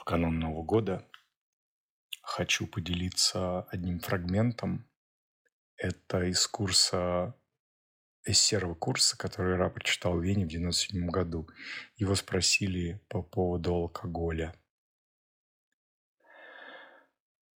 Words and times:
в 0.00 0.04
канун 0.04 0.38
Нового 0.38 0.62
года 0.62 1.06
хочу 2.22 2.66
поделиться 2.66 3.62
одним 3.64 4.00
фрагментом. 4.00 4.88
Это 5.76 6.22
из 6.24 6.46
курса, 6.46 7.34
из 8.24 8.38
серого 8.38 8.74
курса, 8.74 9.18
который 9.18 9.58
я 9.58 9.68
прочитал 9.68 10.14
в 10.14 10.22
Вене 10.22 10.46
в 10.46 10.48
97 10.48 11.06
году. 11.08 11.48
Его 11.96 12.14
спросили 12.14 13.04
по 13.08 13.22
поводу 13.22 13.74
алкоголя. 13.74 14.54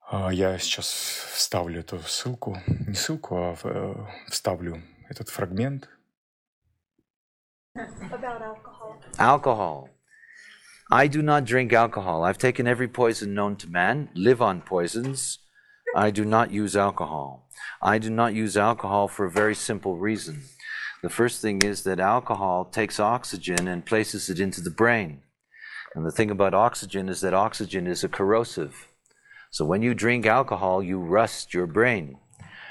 А, 0.01 0.31
я 0.31 0.59
сейчас 0.59 0.87
вставлю 1.33 1.81
эту 1.81 1.99
ссылку, 2.01 2.59
не 2.67 2.95
ссылку, 2.95 3.37
а 3.37 3.57
э, 3.65 4.07
вставлю 4.29 4.83
этот 5.09 5.31
фрагмент. 5.31 5.89
About 7.75 8.43
alcohol. 8.43 9.03
Alcohol. 9.19 9.94
I 10.95 11.09
do 11.09 11.23
not 11.23 11.45
drink 11.45 11.73
alcohol. 11.73 12.23
I've 12.23 12.39
taken 12.39 12.69
every 12.69 12.87
poison 12.87 13.35
known 13.35 13.57
to 13.57 13.69
man, 13.69 14.11
live 14.15 14.41
on 14.41 14.61
poisons. 14.61 15.41
I 15.97 16.13
do 16.13 16.25
not 16.25 16.53
use 16.53 16.77
alcohol. 16.77 17.49
I 17.83 17.99
do 17.99 18.11
not 18.11 18.33
use 18.33 18.57
alcohol 18.57 19.09
for 19.09 19.27
a 19.27 19.31
very 19.31 19.57
simple 19.57 19.97
reason. 19.99 20.45
The 21.03 21.09
first 21.09 21.43
thing 21.43 21.63
is 21.63 21.83
that 21.83 21.99
alcohol 21.99 22.67
takes 22.67 23.01
oxygen 23.01 23.67
and 23.67 23.85
places 23.85 24.31
it 24.31 24.39
into 24.39 24.61
the 24.61 24.71
brain. 24.71 25.23
And 25.97 26.07
the 26.07 26.13
thing 26.13 26.31
about 26.31 26.55
oxygen 26.55 27.09
is 27.09 27.23
that 27.23 27.35
oxygen 27.35 27.89
is 27.89 28.05
a 28.05 28.09
corrosive. 28.09 28.87
So 29.51 29.65
when 29.65 29.83
you 29.83 29.95
drink 29.95 30.27
alcohol, 30.27 30.81
you 30.81 31.01
rust 31.01 31.53
your 31.53 31.67
brain. 31.67 32.19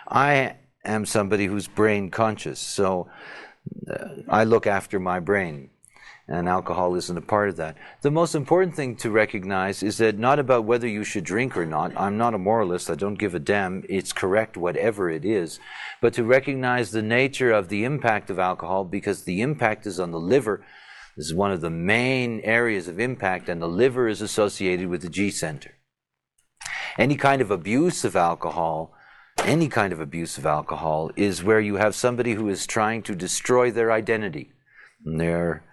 I 0.07 0.55
am 0.85 1.05
somebody 1.05 1.47
who's 1.47 1.67
brain 1.67 2.09
conscious, 2.09 2.61
so 2.61 3.09
uh, 3.91 4.07
I 4.29 4.45
look 4.45 4.65
after 4.65 4.97
my 4.97 5.19
brain 5.19 5.71
and 6.27 6.47
alcohol 6.47 6.95
isn't 6.95 7.17
a 7.17 7.21
part 7.21 7.49
of 7.49 7.57
that. 7.57 7.75
The 8.01 8.11
most 8.11 8.33
important 8.33 8.75
thing 8.75 8.95
to 8.97 9.11
recognize 9.11 9.83
is 9.83 9.97
that 9.97 10.17
not 10.17 10.39
about 10.39 10.63
whether 10.63 10.87
you 10.87 11.03
should 11.03 11.25
drink 11.25 11.57
or 11.57 11.65
not. 11.65 11.91
I'm 11.97 12.17
not 12.17 12.33
a 12.33 12.37
moralist. 12.37 12.89
I 12.89 12.95
don't 12.95 13.19
give 13.19 13.35
a 13.35 13.39
damn. 13.39 13.83
It's 13.89 14.13
correct, 14.13 14.55
whatever 14.55 15.09
it 15.09 15.25
is. 15.25 15.59
But 16.01 16.13
to 16.13 16.23
recognize 16.23 16.91
the 16.91 17.01
nature 17.01 17.51
of 17.51 17.67
the 17.67 17.83
impact 17.83 18.29
of 18.29 18.39
alcohol 18.39 18.85
because 18.85 19.23
the 19.23 19.41
impact 19.41 19.85
is 19.85 19.99
on 19.99 20.11
the 20.11 20.19
liver. 20.19 20.65
This 21.17 21.27
is 21.27 21.33
one 21.33 21.51
of 21.51 21.61
the 21.61 21.69
main 21.69 22.39
areas 22.43 22.87
of 22.87 22.99
impact, 22.99 23.47
and 23.49 23.61
the 23.61 23.67
liver 23.67 24.07
is 24.07 24.21
associated 24.21 24.87
with 24.87 25.01
the 25.01 25.09
G 25.09 25.29
center. 25.29 25.71
Any 26.97 27.15
kind 27.15 27.41
of 27.41 27.51
abuse 27.51 28.05
of 28.05 28.15
alcohol, 28.15 28.93
any 29.39 29.67
kind 29.67 29.91
of 29.91 29.99
abuse 29.99 30.37
of 30.37 30.45
alcohol, 30.45 31.11
is 31.15 31.43
where 31.43 31.59
you 31.59 31.75
have 31.75 31.95
somebody 31.95 32.33
who 32.33 32.49
is 32.49 32.65
trying 32.65 33.03
to 33.03 33.15
destroy 33.15 33.71
their 33.71 33.91
identity. 33.91 34.51
They're 35.03 35.63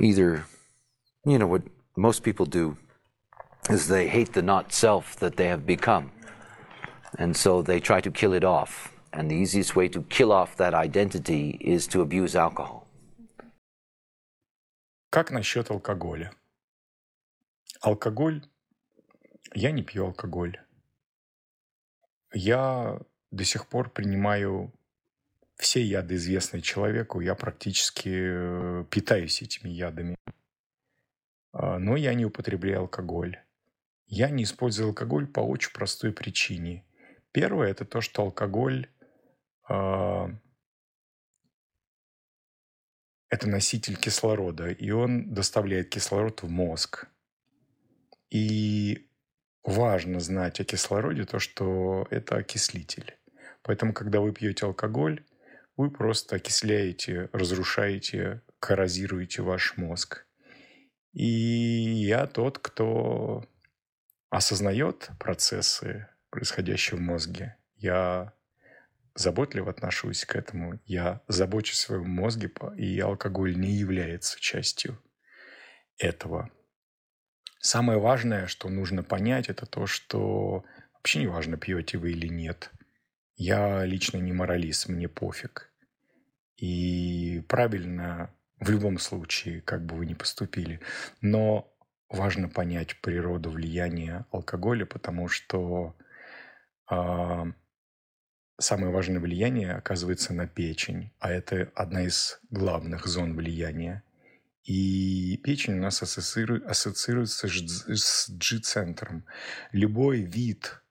either, 0.00 0.44
you 1.24 1.38
know, 1.38 1.46
what 1.46 1.62
most 1.96 2.22
people 2.22 2.46
do 2.46 2.76
is 3.70 3.88
they 3.88 4.08
hate 4.08 4.32
the 4.32 4.42
not 4.42 4.72
self 4.72 5.16
that 5.16 5.36
they 5.36 5.48
have 5.48 5.66
become. 5.66 6.10
And 7.18 7.36
so 7.36 7.62
they 7.62 7.80
try 7.80 8.00
to 8.00 8.10
kill 8.10 8.32
it 8.32 8.44
off. 8.44 8.92
And 9.12 9.30
the 9.30 9.34
easiest 9.34 9.74
way 9.74 9.88
to 9.88 10.02
kill 10.02 10.32
off 10.32 10.56
that 10.56 10.74
identity 10.74 11.58
is 11.60 11.86
to 11.88 12.02
abuse 12.02 12.36
alcohol. 12.36 12.86
Как 15.10 15.30
насчет 15.30 15.70
алкоголя? 15.70 16.32
Алкоголь... 17.80 18.42
Я 19.54 19.72
не 19.72 19.82
пью 19.82 20.04
алкоголь. 20.04 20.60
Я 22.34 23.00
до 23.30 23.44
сих 23.44 23.66
пор 23.66 23.88
принимаю 23.88 24.70
все 25.63 25.81
яды, 25.81 26.15
известные 26.15 26.61
человеку, 26.61 27.21
я 27.21 27.35
практически 27.35 28.09
э, 28.11 28.83
питаюсь 28.89 29.41
этими 29.41 29.69
ядами. 29.69 30.17
А, 31.53 31.79
но 31.79 31.95
я 31.95 32.13
не 32.13 32.25
употребляю 32.25 32.81
алкоголь. 32.81 33.39
Я 34.05 34.29
не 34.29 34.43
использую 34.43 34.89
алкоголь 34.89 35.25
по 35.25 35.39
очень 35.39 35.71
простой 35.71 36.11
причине. 36.11 36.83
Первое– 37.31 37.67
это 37.71 37.85
то, 37.85 38.01
что 38.01 38.23
алкоголь 38.23 38.89
э,– 39.69 39.73
это 43.29 43.49
носитель 43.49 43.95
кислорода, 43.95 44.69
и 44.69 44.91
он 44.91 45.33
доставляет 45.33 45.89
кислород 45.89 46.43
в 46.43 46.49
мозг. 46.49 47.07
И 48.29 49.07
важно 49.63 50.19
знать 50.19 50.59
о 50.59 50.65
кислороде 50.65 51.23
то, 51.23 51.39
что 51.39 52.05
это 52.09 52.35
окислитель. 52.35 53.17
Поэтому, 53.61 53.93
когда 53.93 54.19
вы 54.19 54.33
пьете 54.33 54.65
алкоголь, 54.65 55.23
вы 55.75 55.89
просто 55.89 56.35
окисляете, 56.35 57.29
разрушаете, 57.33 58.41
коррозируете 58.59 59.41
ваш 59.41 59.77
мозг. 59.77 60.25
И 61.13 61.25
я 61.25 62.27
тот, 62.27 62.59
кто 62.59 63.45
осознает 64.29 65.09
процессы, 65.19 66.07
происходящие 66.29 66.97
в 66.97 67.01
мозге. 67.01 67.57
Я 67.75 68.33
заботливо 69.15 69.69
отношусь 69.69 70.25
к 70.25 70.35
этому. 70.35 70.79
Я 70.85 71.21
забочусь 71.27 71.79
о 71.79 71.87
своем 71.87 72.09
мозге, 72.09 72.51
и 72.77 72.99
алкоголь 72.99 73.55
не 73.55 73.71
является 73.71 74.39
частью 74.39 75.01
этого. 75.97 76.49
Самое 77.59 77.99
важное, 77.99 78.47
что 78.47 78.69
нужно 78.69 79.03
понять, 79.03 79.49
это 79.49 79.65
то, 79.65 79.85
что 79.85 80.65
вообще 80.95 81.19
не 81.19 81.27
важно, 81.27 81.57
пьете 81.57 81.97
вы 81.97 82.11
или 82.11 82.27
нет– 82.27 82.71
я 83.35 83.85
лично 83.85 84.17
не 84.17 84.33
моралист, 84.33 84.89
мне 84.89 85.07
пофиг. 85.07 85.71
И 86.57 87.43
правильно 87.47 88.33
в 88.59 88.69
любом 88.69 88.97
случае, 88.99 89.61
как 89.61 89.85
бы 89.85 89.95
вы 89.95 90.05
ни 90.05 90.13
поступили. 90.13 90.79
Но 91.21 91.73
важно 92.09 92.47
понять 92.47 93.01
природу 93.01 93.49
влияния 93.49 94.25
алкоголя, 94.31 94.85
потому 94.85 95.27
что 95.27 95.95
э, 96.89 97.43
самое 98.59 98.93
важное 98.93 99.19
влияние 99.19 99.73
оказывается 99.73 100.33
на 100.33 100.47
печень, 100.47 101.11
а 101.19 101.31
это 101.31 101.71
одна 101.75 102.03
из 102.03 102.39
главных 102.49 103.07
зон 103.07 103.35
влияния. 103.35 104.03
И 104.63 105.37
печень 105.43 105.73
у 105.73 105.81
нас 105.81 106.01
ассоциируется 106.01 107.47
с 107.49 108.29
G-центром. 108.29 109.25
Любой 109.73 110.21
вид 110.21 110.81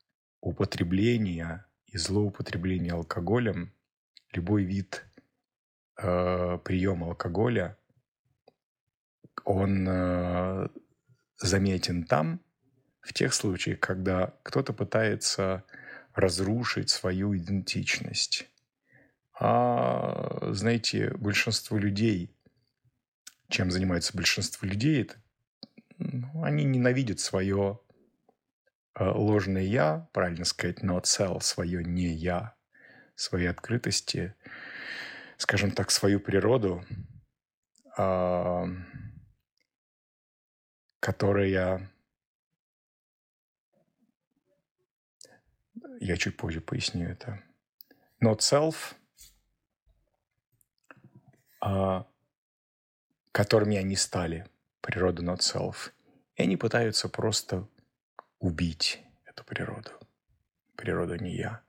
употребления 0.42 1.64
и 1.92 1.98
злоупотребление 1.98 2.94
алкоголем, 2.94 3.72
любой 4.32 4.64
вид 4.64 5.06
э, 5.98 6.58
приема 6.64 7.08
алкоголя, 7.08 7.76
он 9.44 9.86
э, 9.88 10.68
заметен 11.38 12.04
там, 12.04 12.40
в 13.00 13.12
тех 13.12 13.34
случаях, 13.34 13.80
когда 13.80 14.34
кто-то 14.42 14.72
пытается 14.72 15.64
разрушить 16.14 16.88
свою 16.88 17.36
идентичность. 17.36 18.48
А, 19.38 20.52
знаете, 20.52 21.10
большинство 21.16 21.76
людей, 21.78 22.34
чем 23.48 23.70
занимается 23.70 24.16
большинство 24.16 24.66
людей, 24.66 25.02
это, 25.02 25.16
ну, 25.98 26.44
они 26.44 26.64
ненавидят 26.64 27.18
свое 27.20 27.80
ложное 28.98 29.62
«я», 29.62 30.08
правильно 30.12 30.44
сказать, 30.44 30.82
not 30.82 31.04
self, 31.04 31.40
свое 31.40 31.84
«не 31.84 32.08
я», 32.08 32.54
своей 33.14 33.46
открытости, 33.46 34.34
скажем 35.36 35.70
так, 35.70 35.90
свою 35.90 36.20
природу, 36.20 36.84
а, 37.96 38.66
которая... 41.00 41.90
Я 46.00 46.16
чуть 46.16 46.36
позже 46.36 46.60
поясню 46.60 47.08
это. 47.08 47.42
Not 48.20 48.38
self, 48.38 48.94
а, 51.60 52.06
которыми 53.30 53.76
они 53.76 53.94
стали, 53.94 54.46
природа 54.80 55.22
not 55.22 55.38
self. 55.38 55.92
И 56.34 56.42
они 56.42 56.56
пытаются 56.56 57.08
просто 57.08 57.68
убить 58.42 59.00
эту 59.24 59.44
природу. 59.44 59.90
Природа 60.76 61.16
не 61.16 61.36
я. 61.36 61.62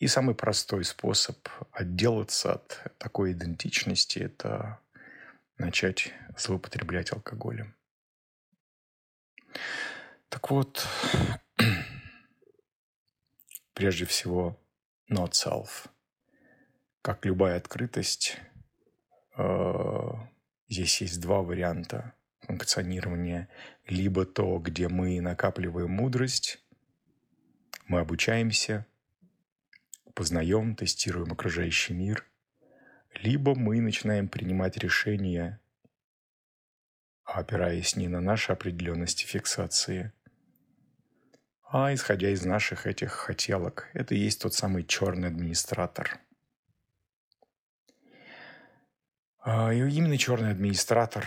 И 0.00 0.08
самый 0.08 0.34
простой 0.34 0.84
способ 0.84 1.48
отделаться 1.70 2.54
от 2.54 2.82
такой 2.98 3.32
идентичности– 3.32 4.18
это 4.20 4.80
начать 5.58 6.12
злоупотреблять 6.36 7.12
алкоголем. 7.12 7.76
Так 10.30 10.50
вот, 10.50 10.88
прежде 13.74 14.06
всего, 14.06 14.58
not 15.10 15.32
self. 15.32 15.88
Как 17.02 17.26
любая 17.26 17.58
открытость, 17.58 18.38
э, 19.36 20.08
здесь 20.68 21.02
есть 21.02 21.20
два 21.20 21.42
варианта 21.42 22.14
функционирования, 22.46 23.48
либо 23.86 24.24
то, 24.24 24.58
где 24.58 24.88
мы 24.88 25.20
накапливаем 25.20 25.90
мудрость, 25.90 26.58
мы 27.86 28.00
обучаемся, 28.00 28.86
познаем, 30.14 30.76
тестируем 30.76 31.32
окружающий 31.32 31.94
мир, 31.94 32.24
либо 33.14 33.54
мы 33.54 33.80
начинаем 33.80 34.28
принимать 34.28 34.76
решения 34.76 35.60
опираясь 37.24 37.96
не 37.96 38.08
на 38.08 38.20
наши 38.20 38.52
определенности 38.52 39.24
фиксации, 39.24 40.12
а 41.68 41.92
исходя 41.92 42.30
из 42.30 42.44
наших 42.44 42.86
этих 42.86 43.10
хотелок. 43.10 43.88
Это 43.94 44.14
и 44.14 44.18
есть 44.18 44.42
тот 44.42 44.54
самый 44.54 44.84
черный 44.84 45.28
администратор. 45.28 46.20
А, 49.40 49.72
и 49.72 49.78
именно 49.78 50.16
черный 50.16 50.50
администратор 50.50 51.26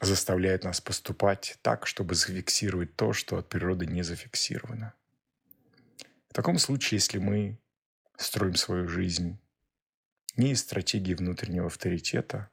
заставляет 0.00 0.64
нас 0.64 0.80
поступать 0.80 1.58
так, 1.62 1.86
чтобы 1.86 2.14
зафиксировать 2.14 2.96
то, 2.96 3.12
что 3.12 3.36
от 3.36 3.48
природы 3.48 3.86
не 3.86 4.02
зафиксировано. 4.02 4.94
В 6.28 6.34
таком 6.34 6.58
случае, 6.58 6.96
если 6.96 7.18
мы 7.18 7.58
строим 8.16 8.56
свою 8.56 8.88
жизнь 8.88 9.38
не 10.36 10.52
из 10.52 10.60
стратегии 10.60 11.14
внутреннего 11.14 11.66
авторитета, 11.66 12.50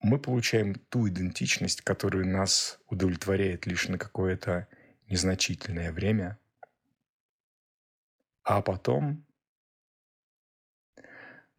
мы 0.00 0.18
получаем 0.18 0.74
ту 0.74 1.08
идентичность, 1.08 1.82
которая 1.82 2.24
нас 2.24 2.80
удовлетворяет 2.86 3.66
лишь 3.66 3.88
на 3.88 3.98
какое-то 3.98 4.68
незначительное 5.08 5.92
время, 5.92 6.38
а 8.42 8.62
потом... 8.62 9.26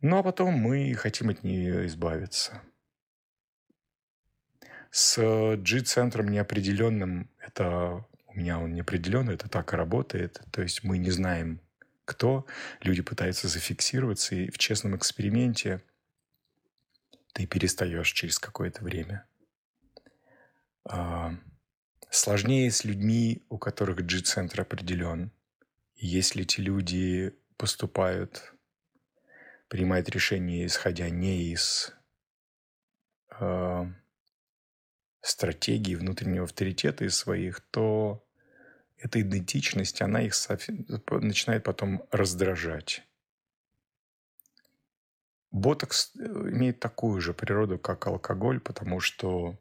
Ну, 0.01 0.17
а 0.17 0.23
потом 0.23 0.53
мы 0.53 0.93
хотим 0.93 1.29
от 1.29 1.43
нее 1.43 1.85
избавиться. 1.87 2.63
С 4.91 5.55
G-центром 5.57 6.29
неопределенным, 6.29 7.29
это 7.39 8.05
у 8.27 8.33
меня 8.33 8.59
он 8.59 8.73
неопределенный, 8.73 9.35
это 9.35 9.49
так 9.49 9.73
и 9.73 9.75
работает. 9.75 10.41
То 10.51 10.61
есть 10.61 10.83
мы 10.83 10.97
не 10.97 11.11
знаем, 11.11 11.61
кто. 12.05 12.45
Люди 12.81 13.01
пытаются 13.01 13.47
зафиксироваться, 13.47 14.35
и 14.35 14.49
в 14.49 14.57
честном 14.57 14.95
эксперименте 14.95 15.83
ты 17.33 17.45
перестаешь 17.45 18.11
через 18.11 18.39
какое-то 18.39 18.83
время. 18.83 19.25
А, 20.85 21.35
сложнее 22.09 22.71
с 22.71 22.83
людьми, 22.83 23.43
у 23.49 23.57
которых 23.57 24.05
G-центр 24.05 24.61
определен. 24.61 25.31
если 25.95 26.43
эти 26.43 26.61
люди 26.61 27.35
поступают, 27.57 28.53
принимают 29.67 30.09
решения, 30.09 30.65
исходя 30.65 31.09
не 31.09 31.51
из 31.51 31.93
э, 33.39 33.85
стратегии 35.29 35.95
внутреннего 35.95 36.45
авторитета 36.45 37.05
из 37.05 37.17
своих, 37.17 37.61
то 37.71 38.25
эта 38.97 39.21
идентичность, 39.21 40.01
она 40.01 40.21
их 40.21 40.33
начинает 41.09 41.63
потом 41.63 42.03
раздражать. 42.11 43.03
Ботокс 45.51 46.11
э, 46.15 46.21
имеет 46.21 46.79
такую 46.79 47.21
же 47.21 47.33
природу, 47.33 47.79
как 47.79 48.05
алкоголь, 48.07 48.59
потому 48.59 48.99
что 48.99 49.57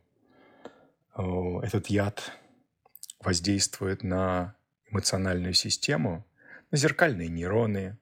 э, 1.17 1.23
этот 1.63 1.87
яд 1.87 2.33
воздействует 3.21 4.03
на 4.03 4.55
эмоциональную 4.91 5.55
систему, 5.55 6.27
на 6.71 6.79
зеркальные 6.79 7.29
нейроны, 7.29 7.97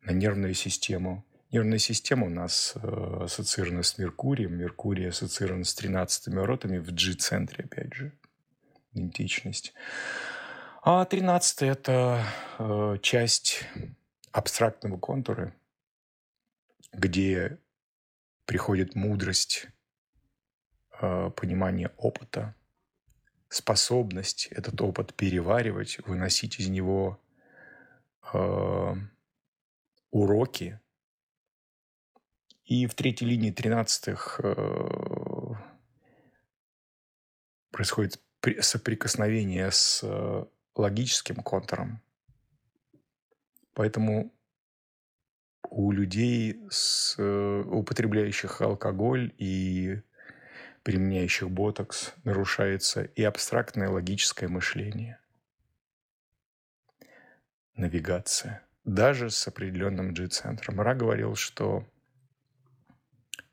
на 0.00 0.12
нервную 0.12 0.54
систему. 0.54 1.24
Нервная 1.50 1.78
система 1.78 2.26
у 2.26 2.30
нас 2.30 2.74
э, 2.76 3.20
ассоциирована 3.24 3.82
с 3.82 3.96
Меркурием, 3.96 4.54
Меркурий 4.54 5.08
ассоциирован 5.08 5.64
с 5.64 5.74
13 5.74 6.34
воротами 6.34 6.76
в 6.76 6.92
G-центре, 6.92 7.64
опять 7.64 7.94
же, 7.94 8.12
идентичность. 8.92 9.72
А 10.82 11.06
13 11.06 11.62
это 11.62 12.22
э, 12.58 12.98
часть 13.00 13.64
абстрактного 14.30 14.98
контура, 14.98 15.54
где 16.92 17.58
приходит 18.44 18.94
мудрость, 18.94 19.68
э, 21.00 21.30
понимание 21.34 21.92
опыта, 21.96 22.54
способность 23.48 24.48
этот 24.50 24.78
опыт 24.82 25.14
переваривать, 25.14 25.98
выносить 26.06 26.60
из 26.60 26.68
него 26.68 27.18
э, 28.34 28.94
уроки. 30.10 30.80
И 32.68 32.86
в 32.86 32.94
третьей 32.94 33.30
линии 33.30 33.50
тринадцатых 33.50 34.40
э, 34.44 35.54
происходит 37.70 38.20
соприкосновение 38.60 39.70
с 39.70 40.00
э, 40.02 40.44
логическим 40.74 41.36
контуром. 41.36 42.02
Поэтому 43.72 44.34
у 45.70 45.92
людей, 45.92 46.60
с, 46.68 47.14
э, 47.16 47.62
употребляющих 47.62 48.60
алкоголь 48.60 49.32
и 49.38 50.02
применяющих 50.82 51.50
ботокс, 51.50 52.12
нарушается 52.24 53.02
и 53.02 53.22
абстрактное 53.22 53.88
логическое 53.88 54.48
мышление. 54.48 55.18
Навигация. 57.76 58.62
Даже 58.84 59.30
с 59.30 59.48
определенным 59.48 60.12
G-центром. 60.12 60.82
Ра 60.82 60.94
говорил, 60.94 61.34
что 61.34 61.86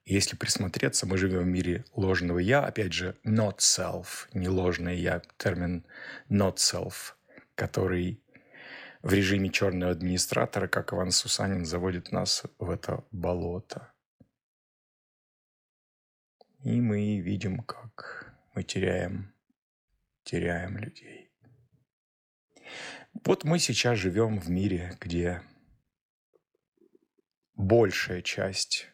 если 0.05 0.35
присмотреться, 0.35 1.07
мы 1.07 1.17
живем 1.17 1.43
в 1.43 1.47
мире 1.47 1.83
ложного 1.95 2.37
«я», 2.37 2.63
опять 2.63 2.93
же, 2.93 3.17
not 3.25 3.57
self, 3.57 4.27
не 4.33 4.47
ложное 4.47 4.93
«я», 4.93 5.21
термин 5.37 5.83
not 6.29 6.57
self, 6.57 7.15
который 7.55 8.21
в 9.01 9.13
режиме 9.13 9.49
черного 9.49 9.91
администратора, 9.91 10.67
как 10.67 10.93
Иван 10.93 11.11
Сусанин, 11.11 11.65
заводит 11.65 12.11
нас 12.11 12.43
в 12.59 12.69
это 12.69 13.03
болото. 13.11 13.91
И 16.63 16.81
мы 16.81 17.19
видим, 17.19 17.59
как 17.59 18.35
мы 18.53 18.63
теряем, 18.63 19.33
теряем 20.23 20.77
людей. 20.77 21.31
Вот 23.23 23.43
мы 23.43 23.59
сейчас 23.59 23.99
живем 23.99 24.39
в 24.39 24.49
мире, 24.49 24.97
где 24.99 25.41
большая 27.53 28.21
часть 28.21 28.87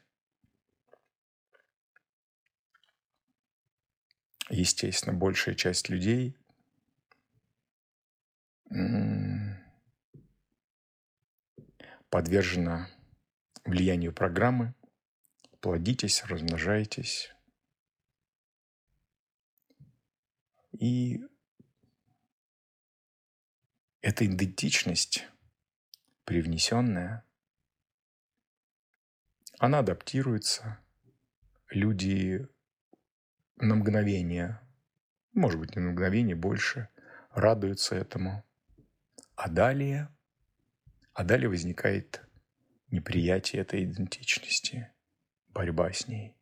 естественно, 4.51 5.13
большая 5.17 5.55
часть 5.55 5.89
людей 5.89 6.37
подвержена 12.09 12.89
влиянию 13.63 14.13
программы. 14.13 14.75
Плодитесь, 15.61 16.23
размножайтесь. 16.25 17.31
И 20.73 21.21
эта 24.01 24.25
идентичность, 24.25 25.27
привнесенная, 26.25 27.23
она 29.59 29.79
адаптируется. 29.79 30.79
Люди 31.69 32.47
на 33.61 33.75
мгновение, 33.75 34.59
может 35.33 35.59
быть, 35.59 35.75
не 35.75 35.81
на 35.81 35.91
мгновение, 35.91 36.35
больше 36.35 36.89
радуются 37.31 37.95
этому. 37.95 38.43
А 39.35 39.49
далее, 39.49 40.09
а 41.13 41.23
далее 41.23 41.49
возникает 41.49 42.21
неприятие 42.89 43.61
этой 43.61 43.83
идентичности, 43.83 44.91
борьба 45.47 45.91
с 45.91 46.07
ней. 46.07 46.35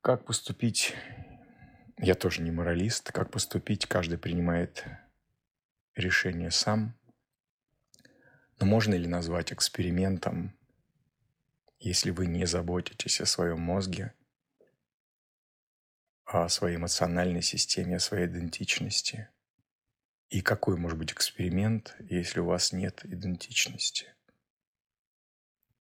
Как 0.00 0.24
поступить? 0.24 0.94
Я 1.98 2.14
тоже 2.14 2.40
не 2.40 2.50
моралист. 2.50 3.12
Как 3.12 3.30
поступить? 3.30 3.86
Каждый 3.86 4.18
принимает 4.18 4.86
решение 5.94 6.50
сам. 6.50 6.98
Но 8.58 8.66
можно 8.66 8.94
ли 8.94 9.06
назвать 9.06 9.52
экспериментом 9.52 10.58
если 11.80 12.10
вы 12.10 12.26
не 12.26 12.46
заботитесь 12.46 13.20
о 13.20 13.26
своем 13.26 13.60
мозге, 13.60 14.14
о 16.24 16.48
своей 16.48 16.76
эмоциональной 16.76 17.42
системе, 17.42 17.96
о 17.96 18.00
своей 18.00 18.26
идентичности. 18.26 19.30
И 20.28 20.42
какой 20.42 20.76
может 20.76 20.98
быть 20.98 21.12
эксперимент, 21.12 21.96
если 21.98 22.40
у 22.40 22.46
вас 22.46 22.72
нет 22.72 23.04
идентичности? 23.04 24.14